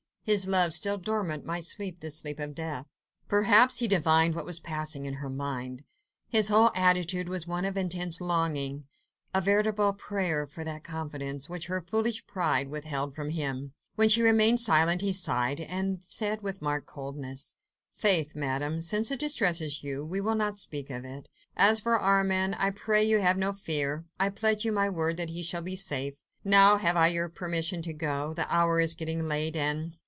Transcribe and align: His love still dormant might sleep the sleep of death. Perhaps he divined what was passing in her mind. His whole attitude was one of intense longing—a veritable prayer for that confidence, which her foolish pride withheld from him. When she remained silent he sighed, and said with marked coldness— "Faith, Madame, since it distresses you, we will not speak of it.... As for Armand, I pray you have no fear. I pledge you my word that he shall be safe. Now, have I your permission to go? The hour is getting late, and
His 0.23 0.47
love 0.47 0.71
still 0.71 0.99
dormant 0.99 1.45
might 1.45 1.63
sleep 1.65 1.99
the 1.99 2.11
sleep 2.11 2.39
of 2.39 2.53
death. 2.53 2.85
Perhaps 3.27 3.79
he 3.79 3.87
divined 3.87 4.35
what 4.35 4.45
was 4.45 4.59
passing 4.59 5.05
in 5.07 5.15
her 5.15 5.31
mind. 5.31 5.83
His 6.29 6.49
whole 6.49 6.69
attitude 6.75 7.27
was 7.27 7.47
one 7.47 7.65
of 7.65 7.75
intense 7.75 8.21
longing—a 8.21 9.41
veritable 9.41 9.93
prayer 9.93 10.45
for 10.45 10.63
that 10.63 10.83
confidence, 10.83 11.49
which 11.49 11.65
her 11.67 11.81
foolish 11.81 12.27
pride 12.27 12.67
withheld 12.69 13.15
from 13.15 13.31
him. 13.31 13.73
When 13.95 14.09
she 14.09 14.21
remained 14.21 14.59
silent 14.59 15.01
he 15.01 15.11
sighed, 15.11 15.59
and 15.59 16.03
said 16.03 16.43
with 16.43 16.61
marked 16.61 16.85
coldness— 16.85 17.55
"Faith, 17.91 18.35
Madame, 18.35 18.79
since 18.79 19.09
it 19.09 19.19
distresses 19.19 19.83
you, 19.83 20.05
we 20.05 20.21
will 20.21 20.35
not 20.35 20.55
speak 20.59 20.91
of 20.91 21.03
it.... 21.03 21.29
As 21.57 21.79
for 21.79 21.99
Armand, 21.99 22.55
I 22.59 22.69
pray 22.69 23.03
you 23.03 23.19
have 23.21 23.37
no 23.39 23.53
fear. 23.53 24.05
I 24.19 24.29
pledge 24.29 24.63
you 24.65 24.71
my 24.71 24.87
word 24.87 25.17
that 25.17 25.31
he 25.31 25.41
shall 25.41 25.63
be 25.63 25.75
safe. 25.75 26.23
Now, 26.43 26.77
have 26.77 26.95
I 26.95 27.07
your 27.07 27.27
permission 27.27 27.81
to 27.81 27.93
go? 27.93 28.35
The 28.35 28.47
hour 28.53 28.79
is 28.79 28.93
getting 28.93 29.23
late, 29.23 29.55
and 29.55 29.97